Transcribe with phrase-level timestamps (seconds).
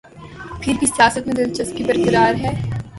[0.61, 2.69] پھر بھی سیاست میں دلچسپی برقرار رہی۔